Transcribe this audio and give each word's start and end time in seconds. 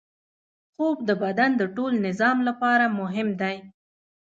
خوب 0.73 0.97
د 1.09 1.11
بدن 1.23 1.51
د 1.57 1.63
ټول 1.75 1.93
نظام 2.07 2.37
لپاره 2.47 2.85
مهم 2.99 3.29
دی 3.41 3.57